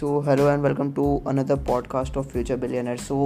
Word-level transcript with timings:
So 0.00 0.20
hello 0.20 0.48
and 0.48 0.62
welcome 0.62 0.90
to 0.92 1.04
another 1.26 1.56
podcast 1.56 2.16
of 2.16 2.26
future 2.26 2.56
billionaire 2.56 2.96
so 2.96 3.16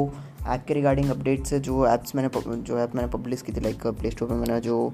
app 0.48 0.64
के 0.68 0.74
regarding 0.74 1.10
updates 1.10 1.52
है 1.52 1.60
जो 1.60 1.86
apps 1.86 2.14
मैंने 2.14 2.28
जो 2.62 2.78
ऐप 2.78 2.94
मैंने 2.94 3.08
पब्लिश 3.08 3.42
की 3.42 3.52
थी 3.52 3.60
लाइक 3.60 3.86
प्ले 3.86 4.10
स्टोर 4.10 4.28
पर 4.28 4.34
मैंने 4.34 4.60
जो 4.60 4.92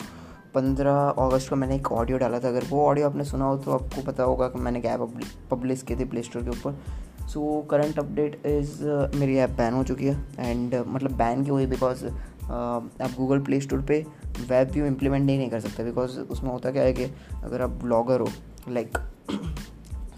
पंद्रह 0.55 0.99
अगस्त 1.19 1.51
को 1.51 1.57
मैंने 1.57 1.77
एक 1.77 1.91
ऑडियो 1.93 2.19
डाला 2.19 2.39
था। 2.39 2.49
अगर 2.49 2.65
वो 2.71 2.85
ऑडियो 2.87 3.07
आपने 3.07 3.25
सुना 3.25 3.45
हो 3.45 3.57
तो 3.59 3.73
आपको 3.73 4.03
पता 4.03 4.23
होगा 4.23 4.49
कि 4.49 4.59
मैंने 4.59 4.81
क्या 4.81 4.95
ऐप 4.95 5.21
पब्लिश 5.51 5.83
की 5.83 5.97
थी 5.97 6.05
प्ले 6.05 6.23
स्टोर 6.23 6.43
के 6.43 6.51
ऊपर। 6.51 7.27
सो 7.27 7.63
करंट 7.71 7.99
अपडेट 7.99 8.47
इज़ 8.47 8.83
मेरी 9.17 9.37
ऐप 9.37 9.51
बैन 9.51 9.75
हो 9.75 9.85
चुकी 9.85 10.07
है। 10.07 10.17
एंड 10.39 10.75
uh, 10.75 10.87
मतलब 10.87 11.13
बैन 11.13 11.45
क्यों 11.45 11.57
हुई? 11.57 11.67
बिकॉज़ 11.67 12.05
uh, 12.05 12.11
आप 12.51 13.17
गूगल 13.19 13.41
प्ले 13.41 13.61
स्टोर 13.61 13.83
पे 13.83 14.05
वेब 14.51 14.71
व्यू 14.71 14.87
इम्प्लीमेंट 14.87 15.25
नहीं, 15.25 15.39
नहीं 15.39 15.51
कर 15.51 15.61
सकते। 15.61 15.85
बिकॉज़ 15.85 16.19
उसमें 16.21 16.51
होता 16.51 16.71
क्या 16.71 16.83
है 16.83 16.93
कि 16.93 17.05
अगर 17.45 17.63
आप 17.63 17.71
ब्लॉगर 17.85 18.21
हो 18.21 18.29
लाइक 18.69 18.99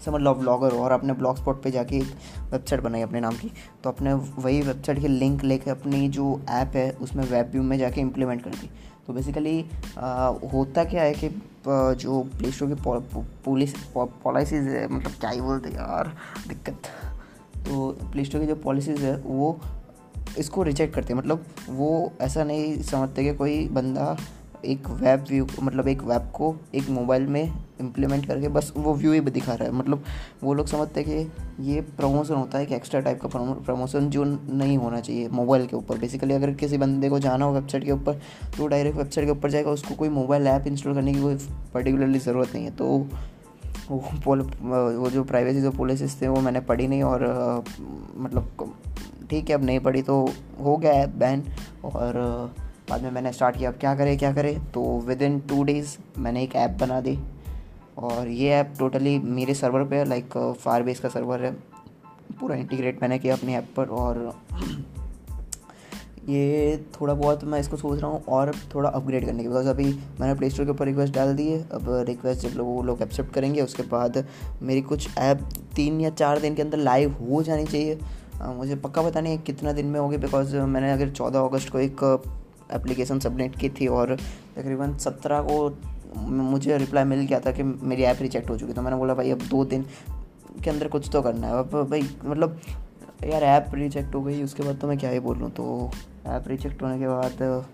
समझ 0.05 0.21
लो 0.21 0.33
ब्लॉगर 0.35 0.71
हो 0.71 0.83
और 0.83 0.91
अपने 0.91 1.13
ब्लॉग 1.13 1.37
स्पॉट 1.37 1.61
पर 1.63 1.69
जाके 1.69 1.97
एक 1.97 2.13
वेबसाइट 2.51 2.81
बनाई 2.83 3.01
अपने 3.01 3.19
नाम 3.19 3.35
की। 3.35 3.51
तो 3.83 3.89
अपने 3.89 4.13
वही 4.13 4.61
वेबसाइट 4.61 4.99
की 4.99 5.07
लिंक 5.07 5.43
लेके 5.43 5.71
अपनी 5.71 6.07
जो 6.09 6.39
ऐप 6.51 6.75
है, 6.75 6.89
उसमें 7.01 7.23
वेब 7.25 7.49
व्यू 7.51 7.63
में 7.63 7.77
जाके 7.77 8.01
इम्प्लीमेंट 8.01 8.43
कर 8.43 8.49
दी 8.51 8.69
तो 9.07 9.13
बेसिकली 9.13 9.59
होता 10.53 10.83
क्या 10.83 11.03
है 11.03 11.13
कि 11.13 11.29
जो 11.97 12.21
प्ले 12.37 12.51
स्टोर 12.51 12.69
की 12.69 12.75
पुलिस 13.45 13.73
पॉलिसीज़ 13.95 14.69
है 14.69 14.87
मतलब 14.87 15.11
क्या 15.11 15.29
ही 15.29 15.41
बोलते 15.41 15.69
यार, 15.69 16.11
दिक्कत। 16.47 16.87
तो 17.57 17.89
प्ले 18.03 18.25
स्टोर 18.25 18.41
की 18.41 18.47
जो 18.47 18.55
पॉलिसीज़ 18.55 19.01
है, 19.01 19.15
वो 19.17 19.59
इसको 20.37 20.63
रिजेक्ट 20.63 20.93
करते 20.95 21.13
हैं। 21.13 21.19
मतलब 21.19 21.45
वो 21.69 22.11
ऐसा 22.21 22.43
नहीं 22.43 22.81
समझते 22.83 23.23
कि 23.23 23.33
कोई 23.35 23.67
बंदा 23.69 24.15
एक 24.65 24.87
वेब 24.91 25.25
व्यू 25.29 25.47
मतलब 25.63 25.87
एक 25.87 26.01
वेब 26.03 26.29
को 26.33 26.55
एक 26.75 26.89
मोबाइल 26.89 27.25
में 27.27 27.43
इम्प्लीमेंट 27.81 28.25
करके 28.25 28.47
बस 28.49 28.71
वो 28.77 28.93
व्यू 28.93 29.11
ही 29.13 29.19
दिखा 29.21 29.53
रहा 29.53 29.67
है। 29.67 29.73
मतलब 29.73 30.03
वो 30.43 30.53
लोग 30.53 30.67
समझते 30.67 31.01
हैं 31.01 31.09
कि 31.09 31.71
ये 31.71 31.81
प्रमोशन 31.97 32.33
होता 32.33 32.57
है, 32.57 32.63
एक 32.63 32.71
एक्स्ट्रा 32.71 33.01
टाइप 33.01 33.21
का 33.21 33.27
प्रमोशन 33.27 34.09
जो 34.09 34.23
नहीं 34.23 34.77
होना 34.77 34.99
चाहिए 34.99 35.27
मोबाइल 35.29 35.65
के 35.67 35.75
ऊपर। 35.75 35.97
बेसिकली 35.97 36.33
अगर 36.33 36.53
किसी 36.55 36.77
बंदे 36.77 37.09
को 37.09 37.19
जाना 37.19 37.45
हो 37.45 37.53
वेबसाइट 37.53 37.85
के 37.85 37.91
ऊपर 37.91 38.19
तो 38.57 38.67
डायरेक्ट 38.67 38.97
वेबसाइट 38.97 39.27
के 39.27 39.31
ऊपर 39.31 39.49
जाएगा, 39.49 39.71
उसको 39.71 39.95
कोई 39.95 40.09
मोबाइल 40.11 40.47
ऐप 40.47 40.67
इंस्टॉल 40.67 40.93
करने 40.93 41.13
की 41.13 41.21
कोई 41.21 41.35
पर्टिकुलरली 41.73 42.19
ज़रूरत 42.19 42.53
नहीं 42.55 42.65
है। 42.65 42.71
तो 42.71 43.07
वो 43.89 43.97
वो 44.23 45.09
जो 45.09 45.23
प्राइवेसी 45.23 45.61
जो 45.61 45.71
पॉलिसीज़ 45.71 46.21
थे, 46.21 46.27
वो 46.27 46.41
मैंने 46.41 46.59
पढ़ी 46.61 46.87
नहीं 46.87 47.03
और 47.03 47.63
मतलब 48.17 48.73
ठीक 49.29 49.49
है, 49.49 49.55
अब 49.55 49.63
नहीं 49.63 49.79
पढ़ी 49.79 50.01
तो 50.01 50.27
हो 50.61 50.75
गया 50.77 50.93
है 50.93 51.07
बैन 51.19 51.43
और 51.85 52.13
बाद 52.89 53.03
में 53.03 53.11
मैंने 53.11 53.31
स्टार्ट 53.31 53.57
किया, 53.57 53.69
अब 53.71 53.77
क्या 53.77 53.95
करें 53.95 54.17
क्या 54.17 54.33
करें? 54.33 54.59
तो 54.71 54.99
विद 54.99 55.21
इन 55.21 55.39
टू 55.39 55.63
डेज़ 55.63 55.97
मैंने 56.17 56.43
एक 56.43 56.55
ऐप 56.55 56.71
बना 56.71 57.01
दी। 57.01 57.19
और 57.97 58.27
ये 58.27 58.49
ऐप 58.49 58.73
टोटली 58.79 59.17
मेरे 59.19 59.53
सर्वर 59.53 59.83
पे 59.83 60.03
लाइक 60.03 60.37
फायर 60.59 60.83
बेस 60.83 60.99
का 60.99 61.09
सर्वर 61.09 61.43
है। 61.43 61.51
पूरा 62.39 62.55
इंटीग्रेट 62.55 63.01
मैंने 63.01 63.19
किया 63.19 63.35
अपने 63.35 63.55
ऐप 63.55 63.67
पर 63.77 63.85
और 63.85 64.31
ये 66.29 66.77
थोड़ा 66.93 67.13
बहुत 67.13 67.43
मैं 67.43 67.59
इसको 67.59 67.77
सोच 67.77 68.01
रहा 68.01 68.11
हूँ 68.11 68.23
और 68.25 68.51
थोड़ा 68.75 68.89
अपग्रेड 68.89 69.25
करने 69.25 69.43
की। 69.43 69.49
बिकॉज़ 69.49 69.67
अभी 69.67 69.85
मैंने 70.19 70.35
प्ले 70.35 70.49
स्टोर 70.49 70.65
के 70.65 70.71
ऊपर 70.71 70.85
रिक्वेस्ट 70.85 71.13
डाल 71.13 71.35
दी 71.35 71.47
है। 71.51 71.59
अब 71.69 71.85
रिक्वेस्ट 72.07 72.47
जब 72.47 72.57
लोग, 72.57 72.67
वो 72.67 72.83
लोग 72.83 73.01
एक्सेप्ट 73.01 73.33
करेंगे, 73.33 73.61
उसके 73.61 73.83
बाद 73.83 74.25
मेरी 74.61 74.81
कुछ 74.81 75.17
ऐप 75.17 75.41
तीन 75.75 75.99
या 76.01 76.09
चार 76.09 76.39
दिन 76.39 76.55
के 76.55 76.61
अंदर 76.61 76.77
लाइव 76.77 77.11
हो 77.21 77.41
जानी 77.43 77.65
चाहिए। 77.65 77.99
मुझे 78.43 78.75
पक्का 78.75 79.01
पता 79.01 79.21
नहीं 79.21 79.37
कितना 79.39 79.71
दिन 79.71 79.85
में 79.85 79.99
होगी 79.99 80.17
बिकॉज़ 80.17 80.55
मैंने 80.57 80.91
अगर 80.91 81.09
चौदह 81.09 81.39
अगस्त 81.39 81.69
को 81.69 81.79
एक 81.79 82.23
एप्लीकेशन 82.73 83.19
सबमिट 83.19 83.55
की 83.55 83.69
थी 83.69 83.87
और 83.87 84.15
तकरीबन 84.55 84.97
सत्रह 84.97 85.41
को 85.41 85.77
मुझे 86.17 86.77
रिप्लाई 86.77 87.03
मिल 87.03 87.19
गया 87.19 87.39
था 87.39 87.51
कि 87.51 87.63
मेरी 87.63 88.03
ऐप 88.03 88.17
रिजेक्ट 88.21 88.49
हो 88.49 88.57
चुकी 88.57 88.73
तो 88.73 88.81
मैंने 88.81 88.97
बोला, 88.97 89.13
भाई, 89.13 89.31
अब 89.31 89.37
दो 89.37 89.65
दिन 89.65 89.85
के 90.63 90.69
अंदर 90.69 90.87
कुछ 90.87 91.09
तो 91.11 91.21
करना 91.21 91.47
है। 91.47 91.53
अब 91.53 91.87
भाई 91.89 92.01
मतलब 92.25 92.59
यार 93.23 93.43
ऐप 93.43 93.65
रिजेक्ट 93.73 94.15
हो 94.15 94.21
गई, 94.21 94.43
उसके 94.43 94.63
बाद 94.63 94.77
तो 94.77 94.87
मैं 94.87 94.97
क्या 94.97 95.09
ही 95.09 95.19
बोलूँ? 95.19 95.49
तो 95.49 95.91
ऐप 96.25 96.47
रिजेक्ट 96.47 96.81
होने 96.81 96.99
के 96.99 97.07
बाद, 97.07 97.65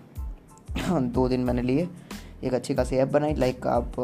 दो 1.12 1.28
दिन 1.28 1.40
मैंने 1.40 1.62
लिए। 1.62 1.88
एक 2.44 2.54
अच्छी 2.54 2.74
खासी 2.74 2.96
ऐप 2.96 3.08
बनाई 3.08 3.34
लाइक 3.34 3.66
आप 3.66 4.00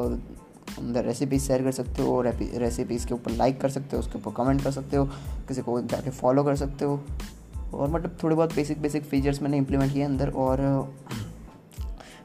अंदर 0.79 1.05
रेसिपीज़ 1.05 1.43
शेयर 1.43 1.63
कर 1.63 1.73
सकते 1.73 2.03
हो 2.03 2.21
रेसिपीज़ 2.23 3.07
के 3.07 3.15
ऊपर 3.15 3.31
लाइक 3.31 3.61
कर 3.61 3.69
सकते 3.69 3.97
हो, 3.97 4.01
उसके 4.01 4.19
ऊपर 4.19 4.33
कमेंट 4.37 4.63
कर 4.63 4.71
सकते 4.71 4.97
हो, 4.97 5.05
किसी 5.49 5.63
को 5.63 5.81
जाके 5.81 6.11
फॉलो 6.11 6.45
कर 6.45 6.57
सकते 6.57 6.85
हो। 6.85 7.01
और 7.75 7.91
मतलब 7.91 8.17
थोड़े 8.23 8.37
बहुत 8.37 8.55
बेसिक 8.55 8.81
बेसिक 8.83 9.05
फीचर्स 9.05 9.43
मैंने 9.43 9.57
इंप्लीमेंट 9.57 9.93
किए 9.93 10.03
अंदर 10.03 10.31
और 10.31 10.61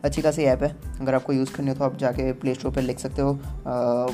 अच्छी 0.04 0.22
खासी 0.22 0.44
ऐप 0.44 0.64
है। 0.64 0.76
अगर 1.02 1.16
आपको 1.16 1.34
यूज़ 1.34 1.54
करनी 1.54 1.70
हो 1.70 1.76
तो 1.76 1.84
आप 1.84 1.98
जाके 1.98 2.32
प्ले 2.34 2.54
स्टोर 2.54 2.72
पर 2.72 2.82
लिख 2.82 3.00
सकते 3.00 3.22
हो 3.22 3.34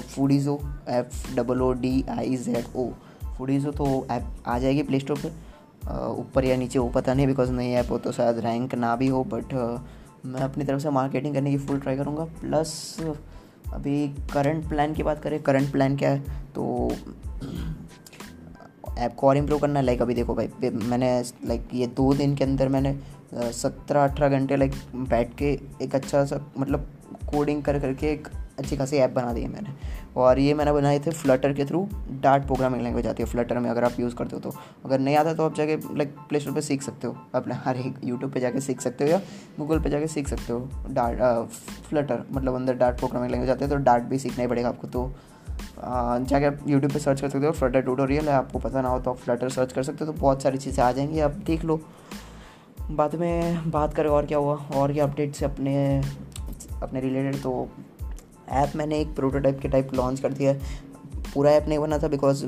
Foodizo 0.09 0.59
F 0.89 1.35
double 1.35 1.61
O 1.61 1.71
D 1.73 2.03
I 2.09 2.35
Z 2.37 2.65
O 2.75 2.89
Foodizo 3.37 3.71
तो 3.71 3.85
ऐप 4.11 4.23
आ 4.47 4.57
जाएगी 4.59 4.83
प्ले 4.83 4.99
स्टोर 4.99 5.19
पर 5.19 6.15
ऊपर 6.19 6.45
या 6.45 6.55
नीचे 6.55 6.79
वो 6.79 6.89
पता 6.89 7.13
नहीं 7.13 7.27
बिकॉज़ 7.27 7.51
नई 7.51 7.71
ऐप 7.73 7.91
हो 7.91 7.97
तो 7.97 8.11
शायद 8.11 8.39
रैंक 8.39 8.75
ना 8.75 8.95
भी 8.95 9.07
हो 9.07 9.23
बट 9.23 9.53
मैं 10.25 10.41
अपनी 10.41 10.63
तरफ़ 10.63 10.79
से 10.79 10.89
मार्केटिंग 10.89 11.33
करने 11.33 11.51
की 11.51 11.57
फुल 11.57 11.79
ट्राई 11.79 11.97
करूँगा। 11.97 12.23
प्लस 12.41 12.97
अभी 13.73 14.07
करंट 14.33 14.67
प्लान 14.69 14.93
की 14.93 15.03
बात 15.03 15.21
करें 15.23 15.41
करंट 15.43 15.71
प्लान 15.71 15.95
क्या 15.97 16.09
है? 16.09 16.19
तो 16.55 16.91
ऐप 18.97 19.15
को 19.15 19.27
और 19.27 19.37
इम्प्रूव 19.37 19.59
करना 19.59 19.79
है 19.79 19.85
लाइक 19.85 20.01
अभी 20.01 20.13
देखो 20.13 20.35
भाई 20.35 20.69
मैंने 20.71 21.19
लाइक 21.45 21.69
ये 21.73 21.87
दो 21.87 22.13
दिन 22.13 22.35
के 22.35 22.43
अंदर 22.43 22.69
मैंने 22.69 22.97
सत्रह 23.33 24.03
अठारह 24.03 24.39
घंटे 24.39 24.55
लाइक 24.55 24.73
बैठ 24.95 25.35
के 25.35 25.51
एक 25.81 25.95
अच्छा 25.95 26.25
सा 26.25 26.39
मतलब 26.57 26.87
कोडिंग 27.31 27.63
कर 27.63 27.79
करके 27.79 28.11
एक 28.11 28.27
अच्छी 28.59 28.77
खासी 28.77 28.97
ऐप 28.97 29.11
बना 29.11 29.33
दी 29.33 29.41
है 29.41 29.47
मैंने। 29.47 29.69
और 30.17 30.39
ये 30.39 30.53
मैंने 30.53 30.71
बनाए 30.71 30.99
थे 30.99 31.11
फ्लटर 31.11 31.53
के 31.53 31.65
थ्रू 31.65 31.87
डार्ट 32.21 32.43
प्रोग्रामिंग 32.43 32.83
लैंग्वेज 32.83 33.07
आती 33.07 33.23
है। 33.23 33.29
फ्लटर 33.29 33.59
में 33.59 33.69
अगर 33.69 33.83
आप 33.83 33.99
यूज़ 33.99 34.15
करते 34.15 34.35
हो 34.35 34.39
तो। 34.41 34.53
अगर 34.85 34.99
नहीं 34.99 35.15
आता 35.15 35.33
तो 35.33 35.45
आप 35.45 35.55
जाके 35.55 35.75
लाइक 35.75 36.15
प्ले 36.29 36.39
स्टोर 36.39 36.53
पर 36.53 36.61
सीख 36.61 36.81
सकते 36.81 37.07
हो। 37.07 37.17
अपने, 37.35 37.55
हर 37.65 37.77
एक 37.77 37.99
यूट्यूब 38.03 38.31
पर 38.31 38.39
जाके 38.39 38.61
सीख 38.61 38.81
सकते 38.81 39.03
हो 39.03 39.09
या 39.09 39.21
गूगल 39.59 39.79
पर 39.79 39.89
जाके 39.89 40.07
सीख 40.07 40.27
सकते 40.27 40.53
हो। 40.53 40.59
डार्ट 40.89 41.49
फ्लटर 41.89 42.23
मतलब 42.31 42.55
अंदर 42.55 42.75
डार्ट 42.75 42.97
प्रोग्रामिंग 42.97 43.31
लैंग्वेज 43.31 43.51
आती 43.51 43.65
है 43.65 43.69
तो 43.69 43.77
डार्ट 43.77 44.03
भी 44.03 44.19
सीखना 44.19 44.41
ही 44.41 44.47
पड़ेगा 44.47 44.69
आपको। 44.69 44.87
तो 44.87 45.11
जाके 45.79 46.45
आप 46.45 46.59
यूट्यूब 46.67 46.91
पे 46.91 46.99
सर्च 46.99 47.21
कर 47.21 47.29
सकते 47.29 47.45
हो 47.45 47.51
फ्लटर 47.53 47.81
ट्यूटोरियल 47.81 48.29
है, 48.29 48.33
आपको 48.35 48.59
पता 48.59 48.81
ना 48.81 48.89
हो 48.89 48.99
तो 48.99 49.11
आप 49.11 49.17
फ्लटर 49.17 49.49
सर्च 49.49 49.73
कर 49.73 49.83
सकते 49.83 50.05
हो 50.05 50.11
तो 50.11 50.19
बहुत 50.19 50.43
सारी 50.43 50.57
चीज़ें 50.57 50.83
आ 50.83 50.91
जाएँगी, 50.91 51.19
आप 51.19 51.31
देख 51.45 51.65
लो। 51.65 51.79
बाद 52.91 53.15
में 53.15 53.69
बात 53.71 53.93
करें 53.93 54.09
और 54.09 54.25
क्या 54.25 54.37
हुआ, 54.37 54.55
और 54.55 54.93
क्या 54.93 55.03
अपडेट्स 55.03 55.43
अपने 55.43 56.01
अपने 56.81 56.99
रिलेटेड 56.99 57.41
तो 57.43 57.69
ऐप 58.49 58.75
मैंने 58.75 58.99
एक 58.99 59.15
प्रोटोटाइप 59.15 59.59
के 59.59 59.67
टाइप 59.67 59.93
लॉन्च 59.93 60.19
कर 60.19 60.33
दिया 60.33 60.53
पूरा 61.33 61.51
ऐप 61.51 61.65
नहीं 61.67 61.79
बना 61.79 61.97
था 61.99 62.07
बिकॉज़ 62.07 62.45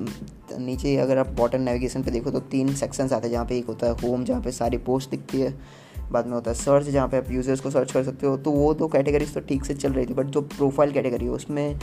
नीचे 0.57 0.95
अगर 0.97 1.18
आप 1.18 1.29
बॉटम 1.38 1.62
नेविगेशन 1.62 2.03
पे 2.03 2.12
देखो 2.12 2.31
तो 2.31 2.39
तीन 2.41 2.73
सेक्शंस 2.75 3.13
आते 3.13 3.28
हैं, 3.28 3.31
जहाँ 3.34 3.45
पे 3.45 3.57
एक 3.57 3.66
होता 3.66 3.88
है 3.88 3.94
होम 4.01 4.23
जहाँ 4.23 4.41
पे 4.41 4.51
सारी 4.51 4.78
पोस्ट 4.79 5.09
दिखती 5.12 5.41
है। 5.41 5.53
बाद 6.12 6.28
में 6.28 6.34
होता 6.34 6.51
है 6.51 6.57
सर्च 6.57 6.85
जहाँ 6.85 7.07
पे 7.07 7.18
आप 7.18 7.31
यूज़र्स 7.31 7.59
को 7.59 7.69
सर्च 7.69 7.91
कर 7.91 8.03
सकते 8.03 8.28
हो 8.28 8.38
तो 8.38 8.51
वो 8.51 8.73
दो 8.73 8.88
कैटेगरीज 8.88 9.34
तो 9.34 9.39
ठीक 9.39 9.66
से 9.66 9.73
चल 9.73 9.94
रही 9.94 10.06
थी 10.06 10.13
बट 10.13 10.25
जो 10.28 10.41
प्रोफ़ाइल 10.41 10.91
कैटेगरी 10.91 11.25
है, 11.25 11.31
उसमें 11.31 11.79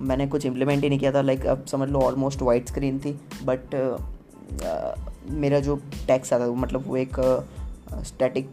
मैंने 0.00 0.26
कुछ 0.26 0.46
इम्प्लीमेंट 0.46 0.82
ही 0.82 0.88
नहीं 0.88 0.98
किया 0.98 1.12
था 1.12 1.20
लाइक 1.20 1.46
अब 1.46 1.64
समझ 1.66 1.88
लो 1.88 2.00
ऑलमोस्ट 2.00 2.42
वाइट 2.42 2.68
स्क्रीन 2.68 2.98
थी 2.98 3.18
बट 3.44 3.74
मेरा 5.30 5.60
जो 5.60 5.76
टैक्स 6.06 6.32
आता 6.32 6.46
था 6.46 6.52
मतलब 6.52 6.84
वो 6.86 6.96
एक 6.96 7.16
स्टैटिक 8.04 8.50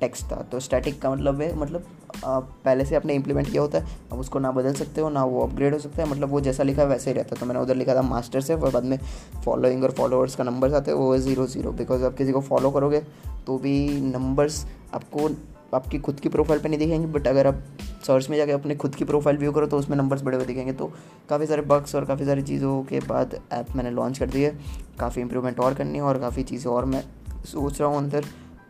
टेक्स्ट 0.00 0.24
था। 0.24 0.36
तो 0.52 0.60
स्टैटिक 0.60 1.00
का 1.00 1.10
मतलब 1.10 1.40
है 1.40 1.54
मतलब 1.58 1.84
पहले 2.24 2.84
से 2.84 2.96
आपने 2.96 3.14
इम्प्लीमेंट 3.14 3.50
किया 3.50 3.62
होता 3.62 3.78
है, 3.78 3.86
अब 4.12 4.18
उसको 4.18 4.38
ना 4.38 4.50
बदल 4.52 4.74
सकते 4.74 5.00
हो, 5.00 5.08
ना 5.08 5.24
वो 5.24 5.40
अपग्रेड 5.40 5.72
हो 5.72 5.78
सकता 5.78 6.02
है। 6.02 6.08
मतलब 6.10 6.30
वो 6.30 6.40
जैसा 6.40 6.62
लिखा 6.62 6.82
है, 6.82 6.88
वैसे 6.88 7.10
ही 7.10 7.16
रहता 7.16 7.34
है। 7.34 7.40
तो 7.40 7.46
मैंने 7.46 7.60
उधर 7.60 7.76
लिखा 7.76 7.94
था 7.94 8.02
मास्टर 8.02 8.40
से 8.40 8.54
और 8.54 8.70
बाद 8.72 8.84
में 8.84 8.98
फॉलोइंग 9.44 9.84
और 9.84 9.90
फॉलोअर्स 9.90 10.36
का 10.36 10.44
नंबर्स 10.44 10.74
आते 10.74 10.90
हैं, 10.90 10.98
वो 10.98 11.16
ज़ीरो 11.18 11.46
ज़ीरो 11.46 11.72
बिकॉज़ 11.72 12.04
आप 12.04 12.16
किसी 12.16 12.32
को 12.32 12.40
फॉलो 12.40 12.70
करोगे 12.70 13.00
तो 13.46 13.58
भी 13.58 14.00
नंबर्स 14.02 14.64
आपको 14.94 15.28
आपकी 15.74 15.98
खुद 15.98 16.20
की 16.20 16.28
प्रोफ़ाइल 16.28 16.60
पे 16.60 16.68
नहीं 16.68 16.78
दिखेंगे 16.78 17.06
बट 17.08 17.26
अगर 17.28 17.46
आप 17.46 17.62
सर्च 18.06 18.28
में 18.30 18.36
जाकर 18.36 18.52
अपने 18.52 18.74
खुद 18.76 18.94
की 18.94 19.04
प्रोफ़ाइल 19.04 19.38
व्यू 19.38 19.52
करो 19.52 19.66
तो 19.66 19.78
उसमें 19.78 19.96
नंबर्स 19.96 20.22
बड़े 20.22 20.36
हुए 20.36 20.46
दिखेंगे। 20.46 20.72
तो 20.72 20.92
काफ़ी 21.28 21.46
सारे 21.46 21.62
बग्स 21.64 21.94
और 21.94 22.04
काफ़ी 22.04 22.24
सारी 22.24 22.42
चीज़ों 22.42 22.82
के 22.84 23.00
बाद 23.00 23.38
ऐप 23.52 23.74
मैंने 23.76 23.90
लॉन्च 23.90 24.18
कर 24.18 24.26
दी 24.26 24.42
है। 24.42 24.58
काफ़ी 25.00 25.22
इंप्रूवमेंट 25.22 25.60
और 25.60 25.74
करनी 25.74 25.98
है 25.98 26.04
और 26.04 26.18
काफ़ी 26.18 26.42
चीज़ें 26.42 26.70
और 26.72 26.84
मैं 26.84 27.02
सोच 27.44 27.80
रहा 27.80 27.88
हूँ 27.88 27.98
अंदर। 27.98 28.24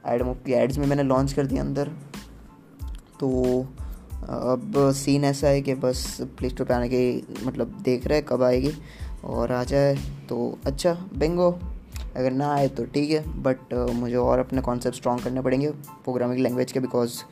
एड 0.07 0.23
की 0.45 0.53
एड्स 0.55 0.79
में 0.79 0.87
मैंने 0.87 1.03
लॉन्च 1.03 1.33
कर 1.33 1.47
दिया 1.47 1.63
अंदर। 1.63 1.89
तो 3.21 3.67
अब 4.23 4.73
सीन 4.95 5.25
ऐसा 5.25 5.49
है 5.49 5.61
कि 5.63 5.75
बस 5.77 6.07
प्ले 6.39 6.49
स्टोर 6.49 6.67
पर 6.67 6.75
आने 6.75 6.89
की 6.89 7.45
मतलब 7.45 7.79
देख 7.83 8.07
रहे 8.07 8.19
हैं 8.19 8.27
कब 8.27 8.43
आएगी 8.43 8.73
और 9.25 9.53
आ 9.53 9.63
जाए। 9.65 9.95
तो 10.29 10.59
अच्छा 10.67 10.93
बेंगो 11.15 11.51
अगर 12.19 12.31
ना 12.31 12.53
आए 12.55 12.69
तो 12.69 12.85
ठीक 12.85 13.11
है 13.11 13.43
बट 13.43 13.75
मुझे 13.75 14.17
और 14.17 14.39
अपने 14.39 14.61
कॉन्सेप्ट 14.61 14.97
स्ट्रॉन्ग 14.97 15.25
करने 15.25 15.41
पड़ेंगे 15.41 15.71
प्रोग्रामिंग 15.71 16.41
लैंग्वेज 16.41 16.73
के 16.73 16.81
बिकॉज़ 16.81 17.23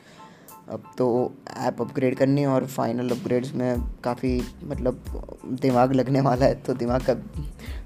अब 0.69 0.83
तो 0.97 1.31
ऐप 1.57 1.81
अपग्रेड 1.81 2.15
करनी 2.15 2.41
है 2.41 2.47
और 2.47 2.65
फाइनल 2.65 3.09
अपग्रेड्स 3.09 3.53
में 3.53 3.75
काफ़ी 4.03 4.41
मतलब 4.63 5.03
दिमाग 5.61 5.93
लगने 5.93 6.21
वाला 6.21 6.45
है 6.45 6.55
तो 6.55 6.73
दिमाग 6.73 7.01
का 7.09 7.15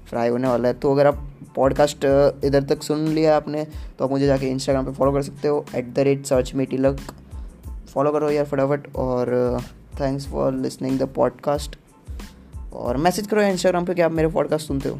फ्राई 0.08 0.28
होने 0.28 0.48
वाला 0.48 0.68
है। 0.68 0.74
तो 0.74 0.92
अगर 0.92 1.06
आप 1.06 1.32
पॉडकास्ट 1.56 2.04
इधर 2.44 2.62
तक 2.62 2.82
सुन 2.82 2.98
लिया 2.98 3.36
आपने 3.36 3.66
तो 3.98 4.04
आप 4.04 4.10
मुझे 4.10 4.26
जाके 4.26 4.46
इंस्टाग्राम 4.46 4.86
पे 4.86 4.92
फॉलो 4.92 5.12
कर 5.12 5.22
सकते 5.22 5.48
हो 5.48 5.64
at 5.74 5.94
the 5.94 5.98
rate 5.98 6.26
search 6.26 6.54
me 6.54 6.66
Tilak 6.66 7.00
follow 7.94 8.12
करो 8.12 8.30
यार 8.30 8.44
फटाफट 8.44 8.96
और 8.96 9.60
thanks 10.00 10.28
for 10.28 10.52
listening 10.52 10.98
the 10.98 11.02
podcast 11.02 11.76
और 12.72 12.96
मैसेज 12.96 13.26
करो 13.26 13.42
इंस्टाग्राम 13.42 13.84
पे 13.84 13.94
कि 13.94 14.02
आप 14.02 14.12
मेरे 14.12 14.28
पॉडकास्ट 14.28 14.66
सुनते 14.66 14.88
हो। 14.88 14.98